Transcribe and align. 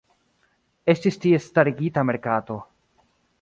Estis 0.93 1.19
tie 1.25 1.41
starigita 1.49 2.05
merkato. 2.11 2.59